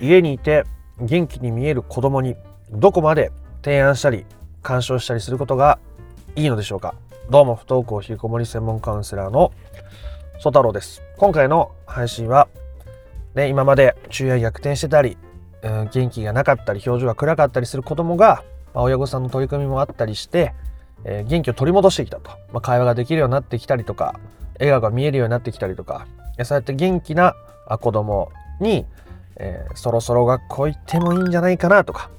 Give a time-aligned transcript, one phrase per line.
[0.00, 0.64] 家にいて
[1.00, 2.36] 元気に見える子供に
[2.70, 4.26] どこまで提案したり
[4.62, 5.78] 干渉したりすることが
[6.36, 6.94] いいのでしょうか。
[7.30, 9.52] どうも不登校引きこもり専門カウンセラーの
[10.40, 11.02] 曽太郎です。
[11.16, 12.48] 今回の配信は、
[13.34, 15.16] ね、今まで昼夜逆転してたり、
[15.62, 18.42] うん、元気がなかったり表情が暗かったりする子供が、
[18.74, 20.52] まあ、親御さんの取り組みもあったりして、
[21.04, 24.20] えー、元気を取り戻してきたと、まあ、会話ができるようになってきたりとか
[24.58, 26.06] 笑顔が見えるようになってきたりとか
[26.42, 27.34] そうやって元気な
[27.80, 28.84] 子供に、
[29.36, 32.10] えー、そろそろ学校行ってもいいんじゃないかなとか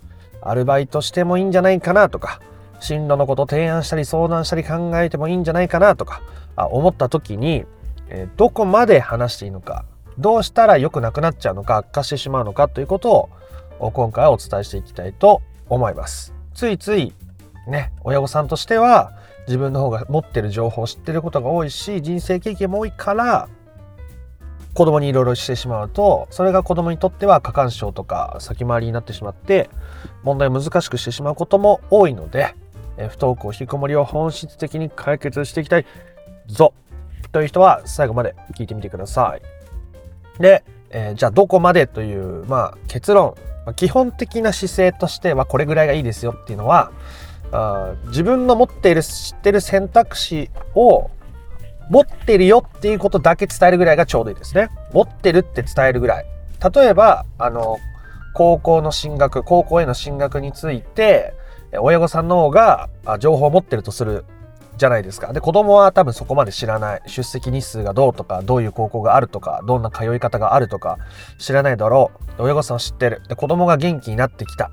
[0.42, 2.40] アルバイトしてもいいんじゃないかなとか
[2.80, 6.22] 進路のこと提案したり相談したり考えてもいいんじゃないかなとか
[6.56, 7.66] あ思った時に、
[8.10, 9.86] えー、どこまで話していいのか
[10.18, 13.30] どうしたら良くなくなっちゃうのか悪化してしまうのかということ
[13.80, 16.34] を今回はお伝えしていきたいと思います。
[16.54, 17.14] ついつい
[17.68, 19.12] ね親御さんとしては
[19.48, 23.50] 自分の方が持ってる情報を知ってることが多いし人生経験も多いから
[24.76, 29.70] 子供にいろいろしてしまうとそれが子供にとっては過干渉とか先回りになってしまって
[30.24, 32.54] 問題を難しくしてしまうことも多いので、
[32.98, 35.86] 不登校引きこもりを本質的に解決していきたい
[36.48, 36.74] ぞ
[37.32, 40.42] という人は最後まで聞いてみてください。
[40.42, 43.36] で、えー、じゃあどこまでという、まあ、結論、
[43.76, 46.92] 基本的な姿勢としてはこれぐらいがいいですよっていうのは
[47.52, 51.10] あ自分の持っている知ってる選択肢を
[51.90, 54.70] 持ってるよっていうことだけ伝えるぐらいがちょうどいいですね。
[54.94, 56.26] 持ってるって伝えるぐらい。
[56.74, 57.78] 例えば、あの、
[58.34, 61.34] 高校の進学、高校への進学について、
[61.80, 64.26] 親御さんの方が情報を持ってるとする
[64.78, 65.32] じゃないですか。
[65.34, 67.02] で、子供は多分そこまで知らない。
[67.08, 70.98] 出席日数がどうとか、どういう高校があるとか、どんな通い方があるとか、
[71.38, 72.44] 知らないだろう。
[72.44, 73.22] 親御さんは知ってる。
[73.30, 74.72] で、子供が元気になってきた。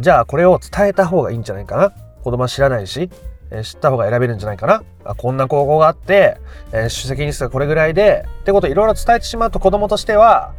[0.00, 1.92] じゃあ、これを伝えた方がいいんじゃないかな。
[2.22, 3.10] 子供は知らないし、
[3.50, 4.82] え知った方が選べるんじゃないかな。
[5.04, 6.38] あこんな高校があって、
[6.72, 10.54] えー、出席日数がこれぐらいでってことをいろいろ伝えてしまうと子供としては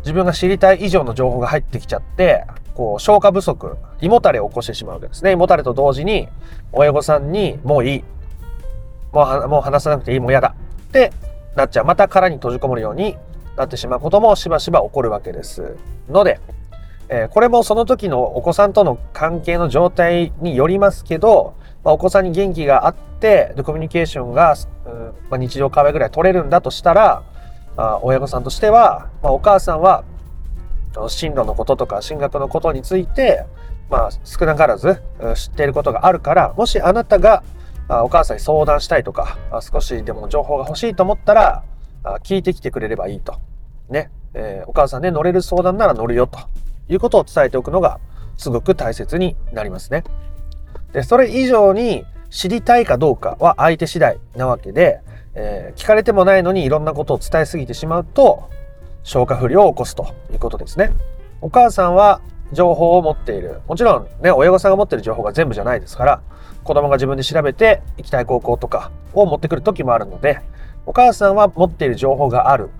[0.00, 5.32] 自分が知りたい以上の情報が入ってきちゃってこう消化不足胃もたれを起こしてしまうわけですね。
[5.32, 6.28] 胃もたれと同時に
[6.72, 8.04] 親御さんにもういい。
[9.12, 10.20] もうもう話さなくていい。
[10.20, 10.54] もう嫌だ。
[10.88, 11.12] って
[11.54, 11.84] なっちゃう。
[11.84, 13.16] また殻に閉じこもるように
[13.56, 15.76] なってしまうこともしばしば起こるわけです。
[16.08, 16.40] ので
[17.14, 21.54] えー、これもその時のお子さんとの関係の状態によりますけど、
[21.84, 24.54] まあ、お子さんに元気があってでコミュニケーションが、
[24.86, 24.92] うん
[25.30, 27.22] まあ、日常会話ぐらい取れるんだとしたら
[27.76, 30.04] あ親御さんとしては、まあ、お母さんは
[31.08, 33.46] 進路のこととか進学のことについて、
[33.90, 35.02] まあ、少なからず
[35.34, 37.42] 知っていることがあるからもしあなたが
[37.88, 41.64] お母さんに相談したいとか少しでも情報が欲しいと思ったら
[42.24, 43.40] 聞いてきてくれればいいと。
[43.88, 44.10] ね。
[44.34, 46.38] えー、お母さんね乗れる相談なら乗るよと
[46.88, 48.00] いうことを伝えておくのが
[48.36, 50.04] すごく大切になりますね。
[50.92, 55.00] で、それ以上に知りたいかどうかは相手次第なわけで、
[55.34, 58.50] えー、聞かれてもないのにいろんなことを伝えすぎてしまうと
[59.02, 60.92] 消化不良を起こすということですね。
[61.40, 62.20] お母さんは
[62.52, 63.60] 情報を持っている。
[63.66, 66.22] もちろんね、親御さんが持っている情報が全部じゃないですから、
[66.64, 70.40] 子供が自分で調べて行きたい高校とかを持ってくる時もあるので、
[70.86, 72.70] お母さんは持っている情報がある。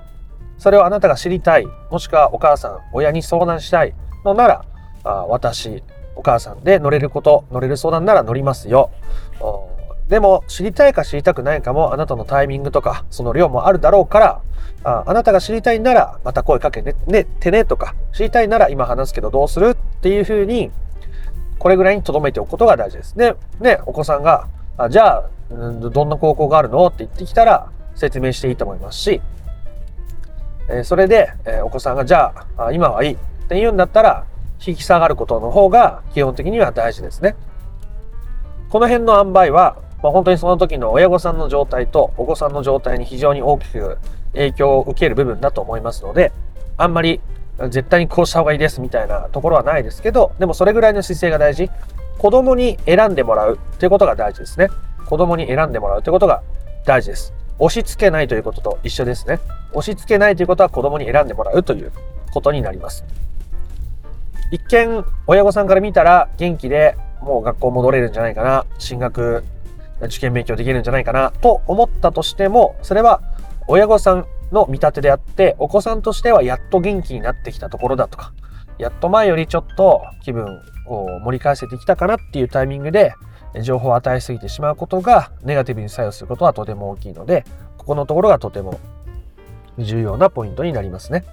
[0.59, 1.67] それをあなたが知りたい。
[1.91, 4.65] もしくはお母さん、親に相談したいのなら、
[5.05, 5.83] あ私、
[6.17, 8.91] お母さんで乗れること、乗れる相談なら乗りますよ。
[10.09, 14.43] でも知りたいか知りたくないかもあなたのタイミングとかその量もあるだろうから
[14.85, 20.71] ああなたが知りたいならまた声かけねねてねとか知りたいなら今話すけどどうするっていうふうに
[21.59, 23.17] これぐらいに留めておくことが大事です。
[23.17, 29.23] で、ね、お子さんがあじゃあどんな高校があるのって言ってきたら説明していいと思いますし、
[30.69, 33.17] えー、それで、えー、お子さんがじゃあ今はいいっ
[33.49, 34.27] て言うんだったら
[34.65, 37.37] 引き下がることの方が基本的には大事ですね。
[38.71, 43.99] この辺の塩梅は、まあ、本当にその時の親御さんの状態とお子さんの状態に非常に大きく
[44.33, 46.33] 影響を受ける部分だと思いますので、
[46.77, 47.21] あんまり
[47.69, 51.71] 絶対にこうした方がいいですみたいなところはないですけど、でもそれぐらいの姿勢が大事。
[52.19, 54.69] 子供に選んでもらうということが大事ですね。
[55.07, 56.43] 子供に選んでもらうということが
[56.87, 57.35] 大事です。
[57.59, 59.41] 押し付けないということと一緒ですね。
[59.73, 61.93] 押し付けないということは子供に選んでもらうという
[62.33, 63.05] ことになります。
[64.53, 69.43] 一見親御さんから見たら元気でもう学校戻れるんじゃないかな進学
[70.03, 73.23] 受験勉強できるんじゃないかなと思ったとしてもそれは
[73.67, 78.35] 親御さんの見立てであってお子さんとしてはやっと元気になってきたところだとか
[78.79, 83.15] やっと前よりちょっと気分を盛り返せてきたかなっていうタイミングで
[83.63, 87.45] 情報を与えすぎてしまうことがネガティブに作用することはとても大きいので
[87.79, 88.81] ここのところがとても
[89.79, 91.25] 重要なポイントになりますね。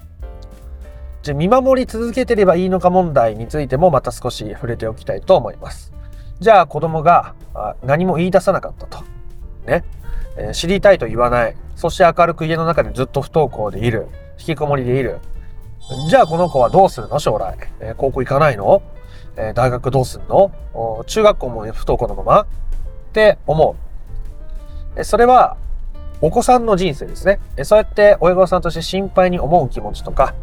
[1.21, 5.91] じゃ見守り続けてればいいのか問題についてもまた少し触れておきたいと思います。
[6.39, 7.35] じゃあ子供が
[7.83, 9.03] 何も言い出さなかったと。
[9.65, 9.83] ね。
[10.37, 11.55] えー、知りたいと言わない。
[11.75, 14.07] そして明るく家の中でずっと不登校でいる。
[14.39, 15.19] 引きこもりでいる。
[16.07, 17.57] じゃあこの子はどうするの将来？
[17.81, 18.81] えー、高校行かないの？
[19.35, 20.51] えー、大学どうすんの？
[21.05, 22.41] 中学校も不登校のまま？
[22.41, 22.45] っ
[23.11, 23.75] て思
[24.95, 24.99] う。
[24.99, 25.57] えそれは、
[26.21, 27.39] お子さんの人生ですね。
[27.57, 30.35] えそうやって親御さんとして心配に思う気持ちとか、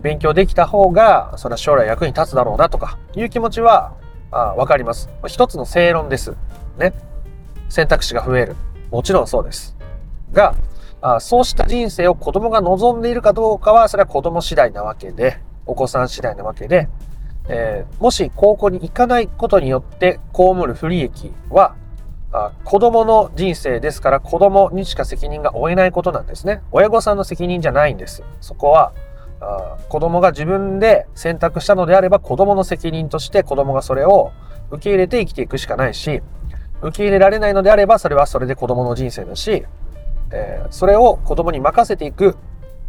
[0.00, 3.94] 勉強できた方が、それは将来役に立つだろうなとかいう気持ちは、
[4.30, 5.10] あわかります。
[5.26, 6.34] 一つの正論です。
[6.78, 6.94] ね。
[7.68, 8.56] 選択肢が増える。
[8.90, 9.76] もちろんそうです。
[10.32, 10.54] が、
[11.00, 16.88] あそうした人生を子供が望んでいるかどうかは、それは子供次第なわけで、お子さん次第なわけで、
[17.48, 21.74] えー、もし高校に行かないことによって被る不利益は、
[22.32, 26.62] あ子供の人生ですから子供にしか責任が負えないことなんですね。
[26.70, 28.22] 親御さんの責任じゃないんです。
[28.40, 28.92] そこは、
[29.88, 34.32] 子供が自分で選択したのであれば子供の責任として子供がそれを
[34.70, 36.22] 受け入れて生きていくしかないし、
[36.80, 39.64] 受け入れられないのであればそれはそれで子供の人生だし、
[40.32, 42.36] えー、それを子供に任せていく、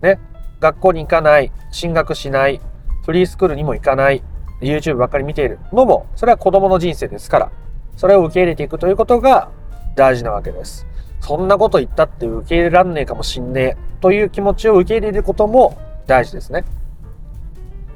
[0.02, 0.20] ね、
[0.60, 2.62] 学校に行かない、進学しない、
[3.06, 4.24] フリースクールにも行かない、
[4.62, 5.60] YouTube ばっかり見ている。
[5.74, 7.52] のも、それは子供の人生ですから、
[7.98, 9.50] それを受け入れていくということが
[9.96, 10.88] 大事なわけです。
[11.20, 13.78] そんなこと言ったって受け入れらんねえかもしんねえ。
[14.02, 15.78] という気持ちを受け入れることも
[16.08, 16.64] 大事ですね。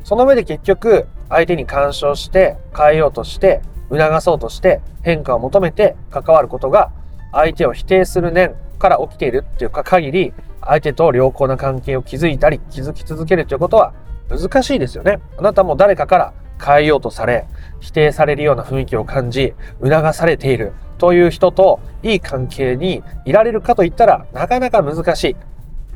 [0.04, 6.92] その上で結局、相手に干渉して変えようとして促そうとして変化を求めて関わることが
[7.31, 13.94] 相手を否定する念から起きているっていうか限り相手と良好な関係を築いたり築き続けるということは
[14.30, 15.19] 難しいですよね。
[15.38, 16.33] あなたも誰かから
[16.63, 17.45] 変えようとされ
[17.80, 25.36] 否定されるような雰囲気を感じ促されているという人といい関係にいられるかといったらなかなか難しい。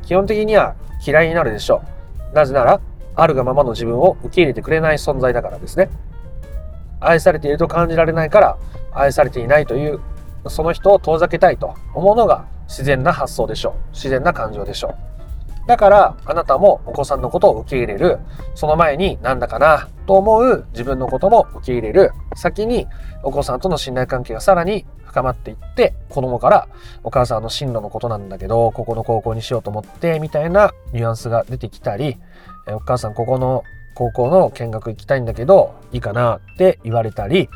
[0.02, 0.74] 基本的には
[1.04, 2.01] 嫌いになるでしょう。
[2.32, 2.80] なぜなら
[3.14, 5.90] あるがままの自分を受け入れてくれない存在だからですね。
[7.00, 8.58] 愛されていると感じられないから
[8.92, 10.00] 愛されていないという
[10.48, 13.92] その人を遠ざけたいと思うのが自然な発想でしょう。
[13.92, 15.11] 自然な感情でしょう。
[15.66, 18.18] だからあなたもお子さんのことを受け入れる。
[18.54, 22.10] その前になんだかなと思う自分のことも受け入れる。
[22.34, 22.86] 先に
[23.22, 26.68] お子さんとの信頼関係がさらに深まっていって子供から
[27.04, 32.16] お母さんの進路のことなんだけどここの高校にしようと思ってみたいなニュアンスが出てきたり
[32.66, 33.62] お母さんここの
[33.94, 37.50] 高校の見学行きたいんだけどいいかなって言われたり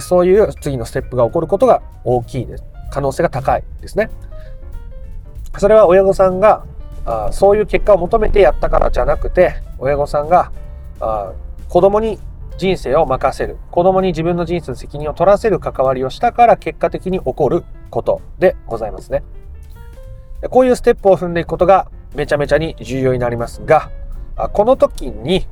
[0.00, 4.10] そういう次のステップが起こることが大きいです可能性が高いですね
[5.58, 6.66] それは親御さんが
[7.06, 10.52] あそういう結果を求めてやったからじゃなくて親御さんが
[11.00, 11.32] あ
[11.68, 12.18] 子供に
[12.58, 19.22] 人生を任せる子供に自分の人生の責任を取らせる関わりをしたから結果的に起こることでございますね
[20.50, 23.90] こういうステップを踏んでいくことがめちゃめちゃに重要になりますが
[24.52, 25.46] この時に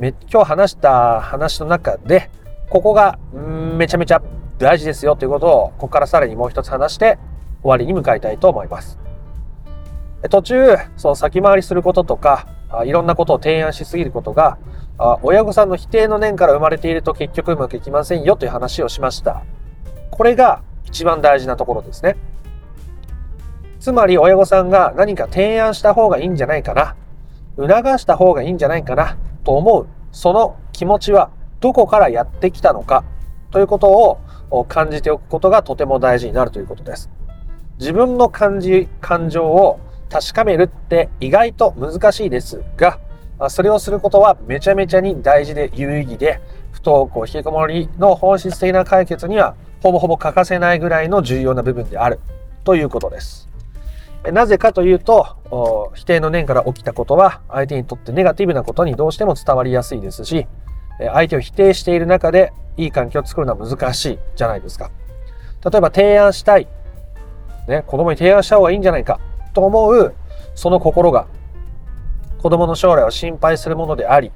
[0.00, 2.30] 今日話した話の中で
[2.68, 4.22] ここがめちゃめちゃ
[4.58, 7.18] 大事ですよということをここからさらにもう一つ話して
[7.62, 9.05] 終わりに向かいたいと思います。
[10.28, 12.48] 途中その先回りすることとか
[12.84, 14.58] いろんなことを提案しすぎることが
[15.22, 19.44] 親御さんの否定の念から生まれていると結局うまくいきませんよという話をしました。
[20.10, 22.16] これが一番大事なところですね。
[23.78, 26.96] つまり親御さんが何か提案した方がいいんじゃないかな
[27.56, 31.30] 促した方がいいんじゃないかなと思うその気持ちは
[31.60, 33.04] どこからやってきたのか
[33.50, 34.18] ということ
[34.50, 37.10] を感じておくことがとても大事になるということです。
[37.78, 39.78] 自分の感じ、感情を
[40.10, 42.98] 確かめるって意外と難しいですが、
[43.48, 46.40] それをすることはめちゃめちゃに大事で有意義で、
[46.72, 52.20] 不登校、引きこもりの本質的な解決にはほぼほぼ欠かせないぐらいの重要な部分である
[52.64, 53.48] ということです。
[54.32, 60.46] なぜかというと、否定の念から起きたことは相手にとってネガティブなことにどうしても伝わりやすいですし、
[60.98, 64.90] 相手を否定している中でいい環境を作るのは難しいじゃないですか。
[65.64, 66.66] 例えば提案したい。
[67.68, 69.20] ね、子供に提案した方がいいんじゃないか
[69.56, 70.14] と思う
[70.54, 71.26] その心が
[72.38, 74.30] 子供の将来を心配するものであり、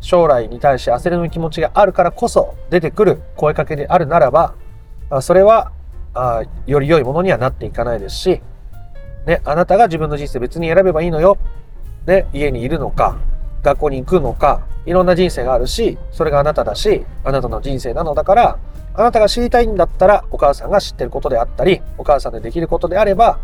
[0.00, 4.54] 将来に対して焦りの気持ちがあるからこそ出てくる声かけであるならば、
[5.20, 5.72] それは
[6.66, 8.40] より良いものにはなっていかないですし、
[9.26, 11.36] ね、あなたが自分の人生別に選べばいいのよ。
[12.06, 13.18] ね、家にいるのか、
[13.62, 18.58] 学校に行くのか、いろんな人生があるし、それがあなただし、あなたの人生なのだから、
[18.94, 23.38] あなたが知りたいんだったら、お母さんが知ってることであったり、お母さんでできることであれば、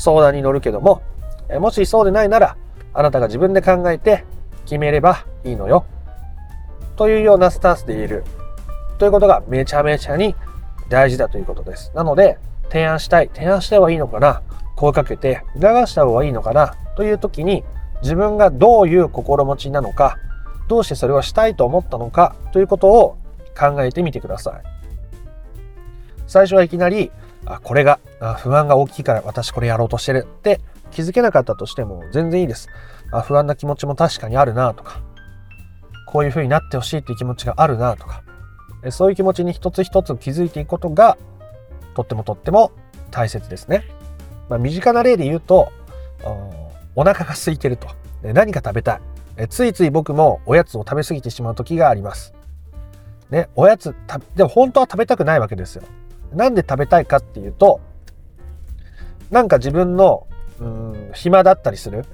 [0.00, 1.02] 相談に乗るけども、
[1.60, 2.56] もしそうでないなら、
[2.94, 4.24] あなたが自分で考えて
[4.64, 5.84] 決めればいいのよ。
[6.96, 8.24] というようなスタンスで言える。
[8.98, 10.34] ということがめちゃめちゃに
[10.88, 11.92] 大事だということです。
[11.94, 12.38] なので、
[12.70, 14.42] 提案したい、提案した方がいいのかな、
[14.76, 17.64] 声かけて促した方がいいのかな、という時に、
[18.02, 20.16] 自分がどういう心持ちなのか、
[20.68, 23.18] どうしてそれをしたいと思ったのか、ということを
[23.58, 24.62] 考えてみてください。
[26.26, 27.10] 最初はいきなり、
[27.46, 32.68] あこれがあ不安が大きいから私これやろうとしてるって気づけなかったとしても全然いいです
[33.12, 35.00] あ不安な気持ちも確かにあるなとか
[36.06, 38.22] こういう風になってほしいっていう気持ちがあるなとか
[38.90, 41.18] そういう気持ちに一つ一つ気づいていくことが
[41.94, 42.72] とってもとっても
[43.10, 43.84] 大切ですね。
[44.48, 45.70] まあ、身近な例で言うと
[46.94, 47.88] お腹が空いてると
[48.22, 49.00] 何か食べた
[49.38, 52.34] いついつい僕もおやつを食べ過ぎてしまう時があります。
[53.30, 53.94] ね、おやつ
[54.34, 55.82] でも本当は食べたくないわけですよ。
[56.32, 57.80] なんで食べたいかっていうと
[59.30, 60.26] なんか自分の
[60.60, 62.04] うん暇だったりする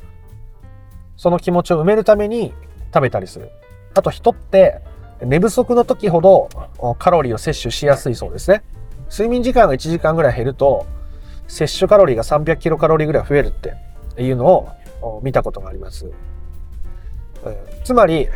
[1.16, 2.52] その気持ちを埋めるために
[2.92, 3.50] 食べたりする。
[3.94, 4.80] あと人って
[5.22, 6.48] 寝不足の時ほど
[6.98, 8.62] カロリーを摂取しやすいそうですね。
[9.10, 10.86] 睡眠時間が1時間ぐらい減ると
[11.48, 13.74] 摂取カロリーが300キロカロリーぐらい増えるって
[14.22, 14.46] いうの
[15.00, 16.10] を見たことがあります。
[17.84, 18.28] つまり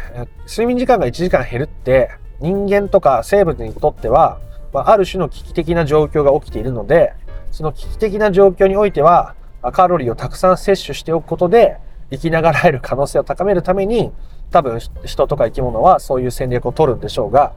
[0.46, 2.10] 睡眠時間が1時間減るって
[2.40, 4.40] 人間とか生物にとっては
[4.73, 7.12] まある種の危機的な状況が起きているので
[7.50, 9.35] その危機的な状況においては
[9.73, 11.77] カロリーをたくさん摂取しておくことで
[12.11, 14.12] 生きながらえる可能性を高めるために
[14.50, 17.53] 多分人とか生き物はそういう戦略を取るんでしょうが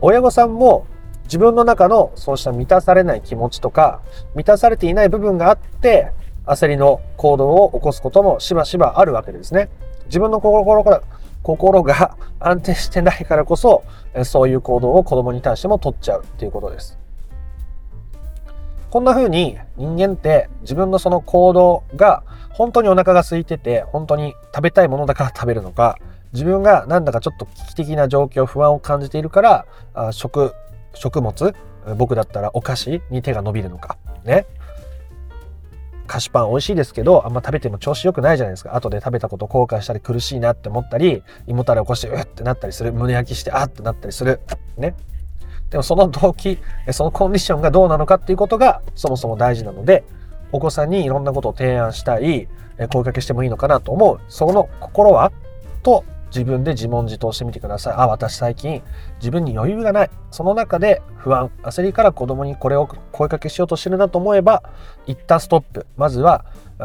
[0.00, 0.86] 親御さんも
[1.24, 4.00] 自分の中のそうした満たされない気持ちとか
[4.34, 6.12] 満たされていない部分があって
[6.46, 9.68] 焦りの行動を起こすこともしばしばあるわけですね。
[10.06, 11.02] 自分の心から
[11.46, 13.84] 心が 安定してないからこそ
[14.24, 16.98] そういう行動を子供に対しても取っちゃうっていうことです。
[18.90, 25.98] こんな風に人間って自分のその行動が本当にお腹が空いてて本当に食べたいものだから食べるのか
[26.32, 29.66] 自分がなんだかちょっと危機的な状況不安を感じているから
[30.12, 30.54] 食
[30.94, 31.54] 食物
[31.96, 34.46] 僕だったらお菓子に手が伸びるのかね
[36.06, 38.74] 菓子パン美味しいですけどあんま食べても調子良くないじゃないですか。
[38.74, 42.92] 後で食べたこと後悔したり苦しいなって思ったり胃もたれ起こしてうってなったりする。
[42.92, 44.40] 胸焼きしてあってなったりする。
[44.78, 44.94] ね。
[45.70, 46.58] でもその動機
[46.92, 50.04] そのコンディションがどうなのかっていうことがそもそも大事なので
[50.52, 52.48] お子さんにいろんなことを提案したい
[52.92, 54.20] 声かけしてもいいのかなと思う。
[54.28, 55.32] その心は？
[55.82, 57.94] と自分で自問自答してみてください。
[57.94, 58.82] あ、私最近
[59.18, 60.10] 自分に余裕がない。
[60.30, 64.62] その中で不安、焦りから子供にこれを声かけしようとしてるなと思えば、
[65.06, 65.86] 一旦ストップ。
[65.96, 66.44] まずは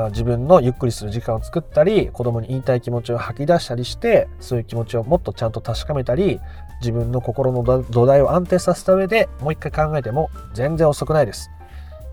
[0.10, 6.40] 自分のゆっくりする時間を作ったり、子供に言いたい気持ちを吐き出したりして、そういう気持ちをもっとちゃんと確かめたり、
[6.80, 11.52] 自分の心の土台を安定させた上でもう一回考えても全然遅くないです。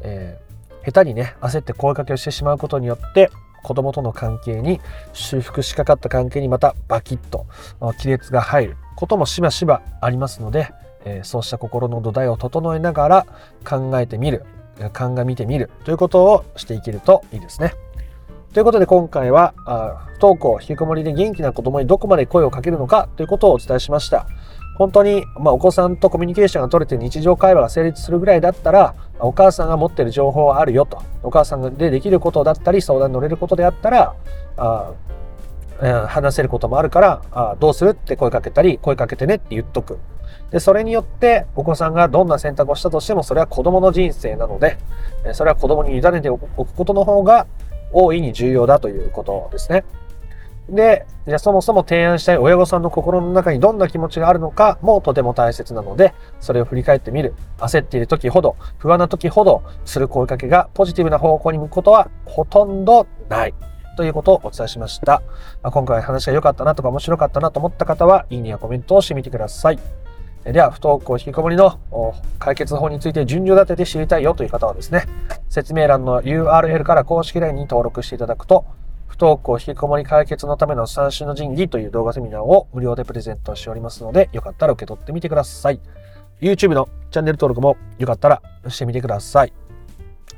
[0.02, 3.30] えー、下手にね、焦って声かけをしてしまうことによって、
[3.62, 4.80] 子供との関係に
[5.12, 7.46] 修復しかかった関係にまたバキッと
[7.80, 10.72] 亀裂が入ることもしばしばありますので、
[11.04, 13.26] え、そうした心の土台を整えながら
[13.64, 14.44] 考えてみる
[14.92, 17.74] 鑑みてみるということをしていけるといいですね。
[18.52, 19.52] ということで今回は
[20.14, 24.26] 不登校引きこもりで元気な子供にどこまで声をかけるのかということをお伝えしました。
[24.78, 34.14] 本当に、まあ、お子さんとコミュニケーションが取れて日常会話が成立するぐらいだったらお母さんが持ってる情報はあるよとお母さんでできることだったり相談に乗れることであったら
[34.56, 34.92] あ
[36.08, 39.98] 話せることもあるからあどうするって声かけたり声かけてねって言っとく
[40.50, 44.78] でそれによってお子さんがどんな選択をしたとしてもそれは子供の人生なので
[45.34, 47.46] それは子供に委ねておくことの方が
[47.92, 49.84] 大いに重要だということですね。
[50.68, 57.34] で、じゃそもそも提案したい親御さんの心の中にどんな気持ちがあるのかもとても大切なので、それを振り返ってみる。
[57.58, 63.54] 焦っている時ほど、不安な時ほど、する声かけがポジティブな方向に向くことはほとんどない。
[63.96, 65.22] ということをお伝えしました。
[65.60, 69.78] ま今回話が良かったなとか面白かったなと思った方は、いいねやコメントをしてみてください。
[70.44, 71.78] では、不登校引きこもりの
[72.38, 75.02] 解決法について順序立てて知りたいよという方はですね、
[75.48, 78.66] 説明欄の URL から公式 LINE に登録していただくと、
[79.08, 85.80] 不登校引きこもり解決のための三種の神器という動画セミナーを無料でプレゼントしておりますので、よかったら受け取ってみてください。
[86.40, 89.52] YouTube のチャンネル登録もよかったらしてみてください。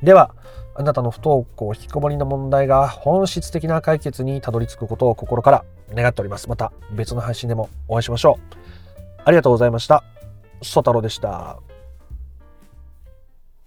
[0.02, 0.34] では、
[0.74, 6.48] あなたの不登校引きこもりの問題が本質的な解決にたどり着くことを心から願っております。
[6.48, 8.58] また別の配信でもお会いしましょう。
[9.24, 10.04] ありがとうございました。
[10.62, 11.69] ソ太郎でした。